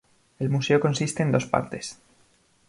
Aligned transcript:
El 0.39 0.49
museo 0.49 0.79
consiste 0.79 1.21
en 1.21 1.31
dos 1.31 1.45
partes. 1.45 1.99